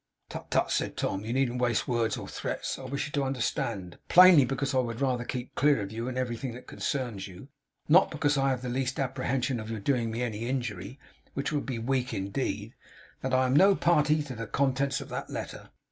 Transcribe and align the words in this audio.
'Tut, 0.29 0.49
tut,' 0.49 0.71
said 0.71 0.97
Tom, 0.97 1.23
'you 1.23 1.31
needn't 1.31 1.61
waste 1.61 1.87
words 1.87 2.17
or 2.17 2.27
threats. 2.27 2.79
I 2.79 2.85
wish 2.85 3.05
you 3.05 3.11
to 3.11 3.23
understand 3.23 3.99
plainly 4.09 4.45
because 4.45 4.73
I 4.73 4.79
would 4.79 4.99
rather 4.99 5.23
keep 5.23 5.53
clear 5.53 5.79
of 5.79 5.91
you 5.91 6.07
and 6.07 6.17
everything 6.17 6.55
that 6.55 6.65
concerns 6.65 7.27
you: 7.27 7.49
not 7.87 8.09
because 8.09 8.35
I 8.35 8.49
have 8.49 8.63
the 8.63 8.67
least 8.69 8.99
apprehension 8.99 9.59
of 9.59 9.69
your 9.69 9.79
doing 9.79 10.09
me 10.09 10.23
any 10.23 10.49
injury: 10.49 10.99
which 11.35 11.51
would 11.51 11.67
be 11.67 11.77
weak 11.77 12.15
indeed 12.15 12.73
that 13.21 13.31
I 13.31 13.45
am 13.45 13.55
no 13.55 13.75
party 13.75 14.23
to 14.23 14.33
the 14.33 14.47
contents 14.47 15.01
of 15.01 15.09
that 15.09 15.29
letter. 15.29 15.69